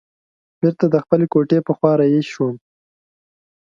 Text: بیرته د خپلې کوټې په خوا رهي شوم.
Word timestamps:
بیرته 0.59 0.85
د 0.89 0.95
خپلې 1.03 1.25
کوټې 1.33 1.59
په 1.67 1.71
خوا 1.77 1.91
رهي 2.01 2.21
شوم. 2.31 2.55